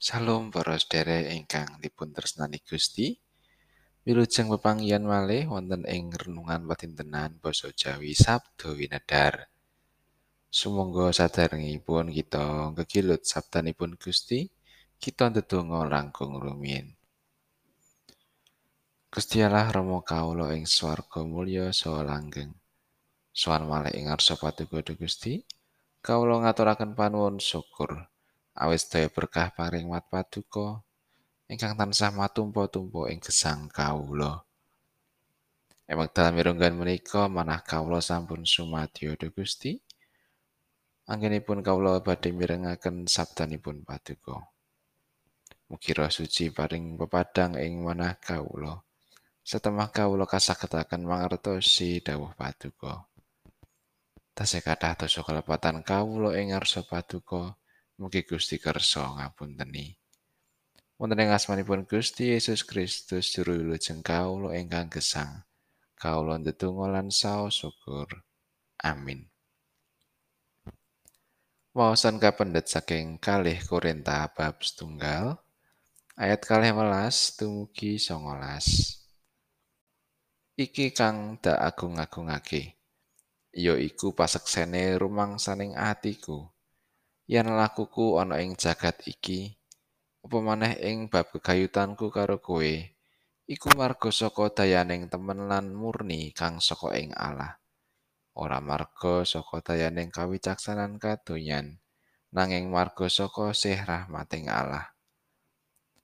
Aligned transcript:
Salam 0.00 0.48
para 0.48 0.80
sedherek 0.80 1.28
ingkang 1.28 1.76
dipun 1.76 2.08
tresnani 2.16 2.56
Gusti. 2.64 3.20
Wilujeng 4.08 4.48
pepanggihan 4.48 5.04
malih 5.04 5.44
wonten 5.52 5.84
ing 5.84 6.08
renungan 6.08 6.64
patintenan 6.64 7.36
basa 7.36 7.68
Jawi 7.68 8.16
Sabda 8.16 8.72
Winedar. 8.72 9.52
Sumangga 10.48 11.12
sadèrèngipun 11.12 12.16
kita 12.16 12.72
gegilut 12.80 13.28
sabdanipun 13.28 14.00
Gusti, 14.00 14.48
kita 14.96 15.28
ndedonga 15.28 15.84
langkung 15.84 16.32
rumiyin. 16.40 16.96
Gusti 19.12 19.44
Allah 19.44 19.68
Rama 19.68 20.00
kawula 20.00 20.56
ing 20.56 20.64
swarga 20.64 21.28
mulya 21.28 21.76
saha 21.76 22.08
langgeng. 22.08 22.56
Sowan 23.36 23.68
malih 23.68 23.92
ing 23.92 24.08
ngarsa 24.08 24.40
paduka 24.40 24.80
Gusti, 24.96 25.44
kawula 26.00 26.40
ngaturaken 26.40 26.96
panuwun 26.96 27.36
syukur. 27.36 28.09
Awis 28.60 28.84
daya 28.92 29.08
berkah 29.08 29.48
paring 29.56 29.88
mat 29.88 30.04
paduka 30.12 30.84
ingkang 31.50 31.74
tansah 31.74 32.14
matumpa-tumpa 32.14 33.10
ing 33.10 33.18
gesang 33.18 33.66
kawula. 33.66 34.46
Ing 35.90 35.98
wekdal 35.98 36.30
mirunggan 36.30 36.78
menika 36.78 37.26
manah 37.26 37.66
kawula 37.66 37.98
sampun 37.98 38.46
sumadyo 38.46 39.18
Gusti. 39.34 39.74
Anggenipun 41.10 41.58
kawula 41.66 41.98
badhe 41.98 42.30
mirengaken 42.30 43.10
sabdanipun 43.10 43.82
paduka. 43.82 44.38
Mugi 45.66 45.90
roh 45.90 46.06
suci 46.06 46.54
paring 46.54 46.94
pepadang 46.94 47.58
ing 47.58 47.82
manah 47.82 48.14
kawula. 48.22 48.78
Setemah 49.42 49.90
kawula 49.90 50.30
kasagetaken 50.30 51.02
mangertosi 51.02 51.98
dawuh 51.98 52.30
paduka. 52.38 53.10
Tasih 54.38 54.62
kathah 54.62 54.94
dosa 54.94 55.26
kalepatan 55.26 55.82
kawula 55.82 56.38
ing 56.38 56.54
ngarsa 56.54 56.86
paduka. 56.86 57.58
Mugi 58.00 58.24
Gusti 58.24 58.56
kersa 58.56 59.12
ngapunteni. 59.12 59.92
Wonten 60.96 61.20
ing 61.20 61.36
asmanipun 61.36 61.84
Gusti 61.84 62.32
Yesus 62.32 62.64
Kristus 62.64 63.28
juru 63.28 63.60
wilujeng 63.60 64.00
kawula 64.00 64.56
ingkang 64.56 64.88
gesang. 64.88 65.44
Kawula 66.00 66.40
ndedonga 66.40 66.88
lan 66.88 67.12
saos 67.12 67.60
syukur. 67.60 68.08
Amin. 68.80 69.28
Wawasan 71.76 72.16
kapendet 72.16 72.72
saking 72.72 73.20
kalih 73.20 73.60
Korinta 73.68 74.32
bab 74.32 74.64
setunggal 74.64 75.36
ayat 76.16 76.40
kalih 76.40 76.72
welas 76.72 77.36
dumugi 77.36 78.00
songolas. 78.00 78.96
Iki 80.56 80.96
kang 80.96 81.36
dak 81.36 81.60
agung-agungake. 81.60 82.80
Ya 83.52 83.76
iku 83.76 84.16
paseksene 84.16 84.96
rumangsaning 84.96 85.76
atiku. 85.76 86.48
Yen 87.30 87.46
lakuku 87.54 88.18
ana 88.18 88.42
ing 88.42 88.58
jagat 88.58 88.98
iki 89.06 89.54
apa 90.20 90.36
maneh 90.42 90.76
ing 90.82 91.08
bab 91.08 91.32
kegayutanku 91.32 92.12
karo 92.12 92.42
kowe? 92.42 92.74
Iku 93.50 93.68
marga 93.74 94.12
saka 94.12 94.52
dayaning 94.52 95.08
temen 95.08 95.48
lan 95.48 95.72
murni 95.72 96.30
kang 96.36 96.60
saka 96.60 96.92
ing 96.94 97.10
Allah. 97.16 97.56
Ora 98.36 98.60
marga 98.60 99.24
saka 99.24 99.64
dayaning 99.64 100.12
kawicaksanan 100.12 101.00
kadonyan 101.00 101.80
nanging 102.30 102.70
marga 102.70 103.08
saka 103.08 103.56
sih 103.56 103.74
rahmating 103.74 104.46
Allah. 104.52 104.92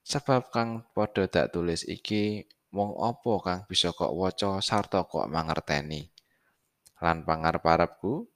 Sebab 0.07 0.49
kang 0.55 0.87
padha 0.97 1.29
dak 1.29 1.53
tulis 1.53 1.85
iki 1.85 2.47
mung 2.73 2.97
apa 2.99 3.33
kang 3.45 3.61
bisa 3.69 3.93
kok 3.93 4.15
waca 4.15 4.59
sarta 4.65 5.05
kok 5.05 5.29
mangerteni? 5.29 6.09
Lan 7.05 7.23
pangarep-arepku 7.23 8.27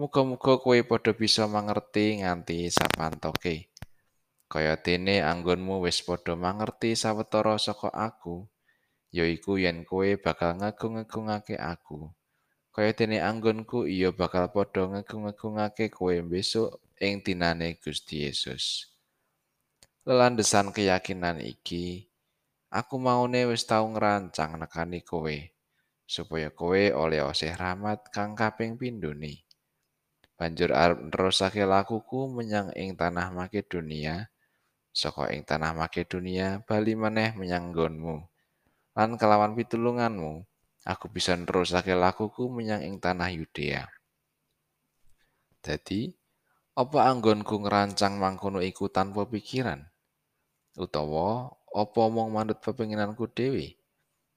Muga-muga 0.00 0.56
kowe 0.56 0.80
padha 0.80 1.12
bisa 1.12 1.44
mangerti 1.44 2.24
nganti 2.24 2.72
sapantoke. 2.72 3.68
Kaya 4.48 4.80
dene 4.80 5.20
anggonmu 5.20 5.84
wis 5.84 6.00
padha 6.00 6.32
mangerti 6.40 6.96
sawetara 6.96 7.60
saka 7.60 7.92
aku, 7.92 8.48
yaiku 9.12 9.60
yen 9.60 9.84
kowe 9.84 10.08
bakal 10.16 10.56
ngagung-agungake 10.56 11.60
aku. 11.60 12.08
Kaya 12.72 12.96
dene 12.96 13.20
anggonku 13.20 13.84
iya 13.84 14.08
bakal 14.08 14.48
padha 14.48 14.88
ngagung-agungake 14.88 15.92
kowe 15.92 16.16
besok 16.24 16.80
ing 16.96 17.20
dinane 17.20 17.76
Gusti 17.76 18.24
Yesus. 18.24 18.88
Lelandesan 20.08 20.72
keyakinan 20.72 21.44
iki, 21.44 22.08
aku 22.72 22.96
maune 22.96 23.52
wis 23.52 23.68
tau 23.68 23.84
ngrancang 23.84 24.56
nekani 24.64 25.04
kowe 25.04 25.36
supaya 26.08 26.48
kowe 26.48 26.88
oleh 26.88 27.20
osih 27.20 27.52
rahmat 27.52 28.08
kang 28.08 28.32
kaping 28.32 28.80
pindhone. 28.80 29.49
Banjur 30.40 30.72
arep 30.72 31.12
nerusake 31.12 31.68
lakuku 31.68 32.32
menyang 32.32 32.72
ing 32.72 32.96
tanah 32.96 33.28
Makedonia. 33.28 34.32
Saka 34.88 35.28
ing 35.36 35.44
tanah 35.44 35.76
Makedonia 35.76 36.64
bali 36.64 36.96
meneh 36.96 37.36
menyang 37.36 37.76
nggonmu 37.76 38.24
lan 38.96 39.20
kelawan 39.20 39.52
pitulunganmu. 39.52 40.48
Aku 40.88 41.12
bisa 41.12 41.36
nerusake 41.36 41.92
lakuku 41.92 42.48
menyang 42.48 42.80
ing 42.80 42.96
tanah 42.96 43.28
Yudea. 43.36 43.84
Dadi 45.60 46.08
apa 46.72 47.12
anggonku 47.12 47.60
ngerancang 47.60 48.16
mangkono 48.16 48.64
iku 48.64 48.88
tanpa 48.88 49.28
pikiran? 49.28 49.84
Utawa 50.80 51.52
apa 51.76 52.02
mung 52.08 52.32
manut 52.32 52.64
pepinginanku 52.64 53.28
dhewe? 53.28 53.76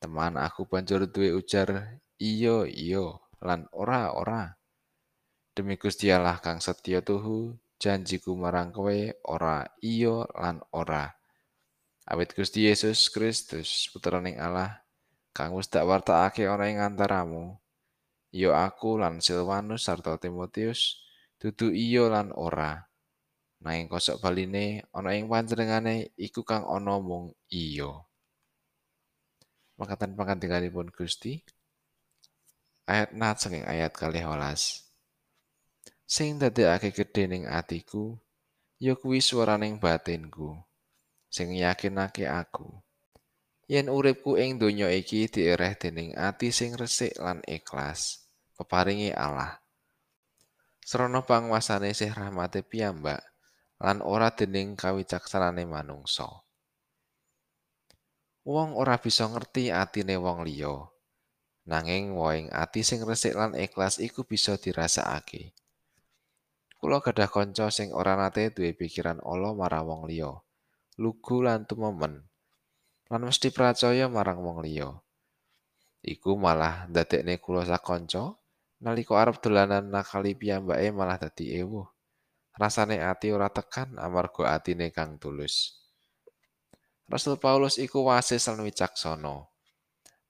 Teman 0.04 0.36
aku 0.36 0.68
banjur 0.68 1.08
duwe 1.08 1.32
ujar 1.32 1.96
iya 2.20 2.68
iya 2.68 3.08
lan 3.40 3.72
ora 3.72 4.12
ora 4.12 4.52
Demi 5.54 5.78
Gusti 5.78 6.10
Allah 6.10 6.42
kang 6.42 6.58
setya 6.58 7.06
tuhu, 7.06 7.54
janjiku 7.78 8.34
marang 8.34 8.74
kowe 8.74 8.98
ora 9.30 9.70
iya 9.86 10.26
lan 10.34 10.58
ora. 10.74 11.14
Awit 12.10 12.34
Gusti 12.34 12.66
Yesus 12.66 13.14
Kristus 13.14 13.86
putraning 13.94 14.42
Allah 14.42 14.82
kang 15.30 15.54
wis 15.54 15.70
dak 15.70 15.86
wartakake 15.86 16.50
ana 16.50 16.66
ing 16.74 16.82
antaramu, 16.82 17.54
ya 18.34 18.66
aku 18.66 18.98
lan 18.98 19.22
Silvanus 19.22 19.86
sarta 19.86 20.18
Timotius 20.18 20.98
dudu 21.38 21.70
iya 21.70 22.10
lan 22.10 22.34
ora. 22.34 22.90
Nanging 23.62 23.94
kosok 23.94 24.26
baline 24.26 24.90
ana 24.90 25.14
ing 25.14 25.30
panjenengane 25.30 26.18
iku 26.18 26.42
kang 26.42 26.66
ana 26.66 26.98
mung 26.98 27.30
iya. 27.54 27.94
Makatan 29.78 30.18
pangandikanipun 30.18 30.90
Gusti 30.90 31.46
ayat 32.90 33.14
nat 33.14 33.38
saking 33.38 33.70
ayat 33.70 33.94
kalih 33.94 34.26
welas. 34.26 34.83
Sing 36.04 36.38
dadekake 36.38 36.92
gedhe 36.92 37.24
ning 37.32 37.44
atiku 37.48 38.20
ya 38.78 38.94
kuwi 39.00 39.24
swaraning 39.24 39.80
batinku 39.80 40.60
sing 41.34 41.56
yakinake 41.58 42.30
aku. 42.30 42.70
Yen 43.66 43.88
uripku 43.88 44.36
ing 44.38 44.62
donya 44.62 44.92
iki 44.92 45.26
diereh 45.32 45.74
dening 45.74 46.14
ati 46.20 46.52
sing 46.52 46.76
resik 46.76 47.16
lan 47.18 47.40
ikhlas 47.48 48.28
peparingi 48.60 49.16
Allah. 49.16 49.58
Srana 50.84 51.24
pangwasane 51.24 51.96
sih 51.96 52.12
rahmate 52.12 52.62
piyambak 52.62 53.24
lan 53.80 54.04
ora 54.04 54.30
dening 54.36 54.76
kawicaksanane 54.76 55.64
manungsa. 55.64 56.28
Wong 58.44 58.76
ora 58.76 59.00
bisa 59.00 59.32
ngerti 59.32 59.72
atine 59.72 60.20
wong 60.20 60.44
liya 60.44 60.92
nanging 61.64 62.12
woing 62.12 62.52
ati 62.52 62.84
sing 62.84 63.00
resik 63.08 63.40
lan 63.40 63.56
ikhlas 63.56 63.96
iku 64.04 64.28
bisa 64.28 64.60
dirasakake 64.60 65.56
Kula 66.84 67.00
gadah 67.00 67.32
kanca 67.32 67.72
sing 67.72 67.96
ora 67.96 68.20
nate 68.20 68.52
duwe 68.52 68.76
pikiran 68.76 69.24
ala 69.24 69.56
marang 69.56 69.88
wong 69.88 70.04
liya. 70.04 70.36
Lugu 71.00 71.40
lan 71.40 71.64
tumemen. 71.64 72.28
Lan 73.08 73.24
mesti 73.24 73.56
percaya 73.56 74.12
marang 74.12 74.44
wong 74.44 74.60
liya. 74.60 74.92
Iku 76.04 76.36
malah 76.36 76.92
ndadekne 76.92 77.40
kula 77.40 77.64
sakanca 77.64 78.36
nalika 78.84 79.16
arep 79.16 79.40
dolanan 79.40 79.96
nakali 79.96 80.36
piyambake 80.36 80.92
malah 80.92 81.16
dadi 81.16 81.56
ewuh. 81.56 81.88
Rasane 82.60 83.00
ati 83.00 83.32
ora 83.32 83.48
tekan 83.48 83.96
amarga 83.96 84.52
atine 84.52 84.92
kang 84.92 85.16
tulus. 85.24 85.80
Rasul 87.08 87.40
Paulus 87.40 87.80
iku 87.80 88.12
wasis 88.12 88.44
lan 88.52 88.60
wicaksana. 88.60 89.48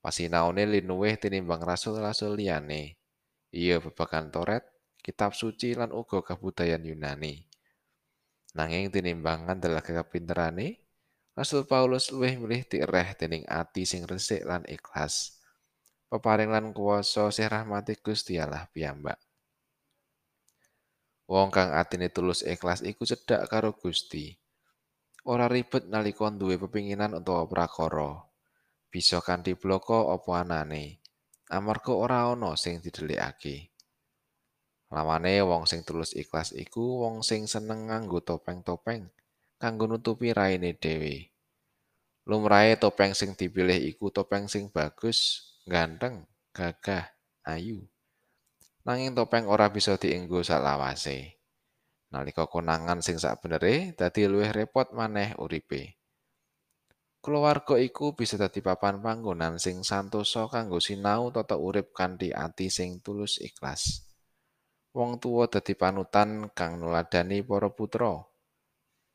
Pasinaone 0.06 0.70
linuwih 0.70 1.18
tinimbang 1.18 1.66
rasul-rasul 1.66 2.38
liyane. 2.38 3.02
Iya 3.50 3.82
babagan 3.82 4.30
Toret, 4.30 4.73
kitab 5.04 5.36
suci 5.36 5.76
lan 5.76 5.92
uga 5.92 6.24
kabudayan 6.24 6.80
Yunani. 6.80 7.44
Nanging 8.56 8.88
tinimbang 8.88 9.52
ngandel 9.52 9.76
kepinterane, 9.84 10.80
Rasul 11.36 11.66
Paulus 11.68 12.14
luwih 12.14 12.38
milih 12.38 12.64
direh 12.70 13.18
dening 13.18 13.44
ati 13.50 13.84
sing 13.84 14.08
resik 14.08 14.48
lan 14.48 14.64
ikhlas. 14.70 15.42
Peparing 16.08 16.54
lan 16.54 16.72
kuwasa 16.72 17.34
sih 17.34 17.50
rahmati 17.50 17.98
Gusti 17.98 18.38
Allah 18.38 18.70
piyambak. 18.70 19.18
Wong 21.26 21.50
kang 21.50 21.74
atine 21.74 22.14
tulus 22.14 22.46
ikhlas 22.46 22.86
iku 22.86 23.02
cedhak 23.02 23.50
karo 23.50 23.74
Gusti. 23.74 24.38
Ora 25.26 25.50
ribet 25.50 25.90
nalika 25.90 26.30
duwe 26.30 26.62
pepinginan 26.62 27.18
utawa 27.18 27.50
prakara. 27.50 28.30
Bisa 28.94 29.18
kanthi 29.26 29.58
bloko 29.58 30.14
apa 30.14 30.46
anane. 30.46 31.02
Amarga 31.50 31.98
ora 31.98 32.30
ana 32.30 32.54
sing 32.54 32.78
didelikake. 32.78 33.73
Lawane 34.94 35.42
wong 35.42 35.66
sing 35.66 35.82
tulus 35.82 36.14
ikhlas 36.14 36.54
iku 36.54 37.02
wong 37.02 37.26
sing 37.26 37.50
seneng 37.50 37.90
nganggo 37.90 38.22
topeng-topeng 38.22 39.10
kanggo 39.58 39.90
nutupi 39.90 40.30
raine 40.38 40.78
dhewe. 40.78 41.34
Lumrahe 42.30 42.78
topeng 42.78 43.18
sing 43.18 43.34
dipilih 43.34 43.82
iku 43.90 44.14
topeng 44.14 44.46
sing 44.46 44.70
bagus, 44.70 45.50
ganteng, 45.66 46.30
gagah, 46.54 47.10
ayu. 47.42 47.82
Nanging 48.86 49.18
topeng 49.18 49.50
ora 49.50 49.74
bisa 49.74 49.98
dienggo 49.98 50.46
salawase. 50.46 51.42
Nalika 52.14 52.46
konangan 52.46 53.02
sing 53.02 53.18
sakbenere 53.18 53.98
dadi 53.98 54.30
luwih 54.30 54.54
repot 54.54 54.94
maneh 54.94 55.34
uripe. 55.42 55.98
Keluarga 57.24 57.82
iku 57.82 58.14
bisa 58.14 58.38
dadi 58.38 58.62
papan 58.62 59.02
panggonan 59.02 59.58
sing 59.58 59.82
santosa 59.82 60.46
kanggo 60.54 60.78
sinau 60.78 61.34
tata 61.34 61.58
urip 61.58 61.96
kanthi 61.98 62.30
ati 62.30 62.70
sing 62.70 63.02
tulus 63.02 63.42
ikhlas. 63.42 64.13
Wong 64.94 65.18
tuwa 65.18 65.50
dadi 65.50 65.74
panutan 65.74 66.54
kang 66.54 66.78
nuladani 66.78 67.42
para 67.42 67.74
putra. 67.74 68.22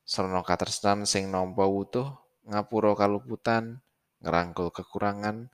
Srana 0.02 0.42
katresnan 0.42 1.06
sing 1.06 1.30
nampa 1.30 1.70
wutuh, 1.70 2.18
ngapura 2.50 2.98
kaluputan, 2.98 3.78
ngrangkul 4.18 4.74
kekurangan, 4.74 5.46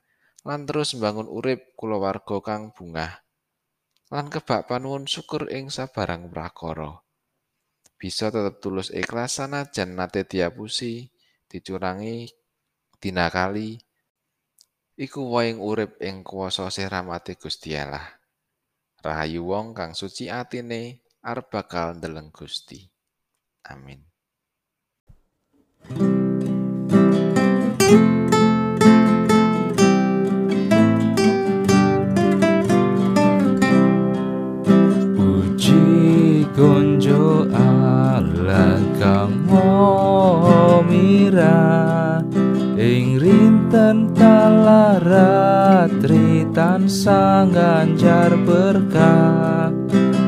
lan 0.48 0.60
terus 0.64 0.96
mbangun 0.96 1.28
urip 1.28 1.76
kulawarga 1.76 2.40
kang 2.40 2.72
bungah. 2.72 3.20
Lan 4.08 4.32
kebak 4.32 4.64
panuwun 4.64 5.04
syukur 5.04 5.52
ing 5.52 5.68
sabarang 5.68 6.32
prakara. 6.32 7.04
Bisa 8.00 8.32
tetep 8.32 8.64
tulus 8.64 8.88
ikhlas 8.96 9.44
sanajan 9.44 9.92
nate 9.92 10.24
diapusi, 10.24 11.08
dicurangi, 11.52 12.32
dinakali. 12.96 13.76
Iku 14.96 15.20
waing 15.36 15.60
urip 15.60 16.00
ing 16.00 16.24
kuwasa 16.24 16.72
sih 16.72 16.88
rahmati 16.88 17.36
Gusti 17.36 17.76
Allah. 17.76 18.23
Rahayu 19.04 19.44
wong 19.44 19.76
kang 19.76 19.92
suci 19.92 20.32
atine 20.32 21.04
arep 21.20 21.52
bakal 21.52 21.92
ndeleng 22.00 22.32
Gusti. 22.32 22.80
Amin. 23.68 24.00
Puji 35.12 35.84
konjo 36.56 37.44
Allah 37.52 38.80
kang 38.96 39.36
mira 40.88 42.24
ing 42.80 43.20
rinten 43.20 44.16
kalaratri 46.54 46.86
tansah 46.86 47.50
ganjar 47.50 48.32
berkah 48.46 49.74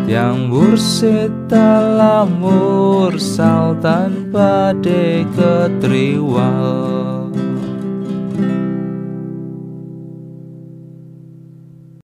yang 0.07 0.51
mursid 0.51 1.31
dalam 1.49 2.43
mursal 2.43 3.79
tanpa 3.79 4.75
de 4.83 5.23
ketriwal 5.35 7.06